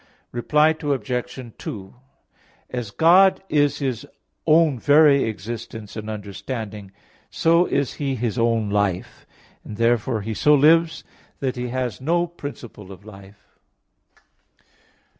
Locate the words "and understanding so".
5.95-7.67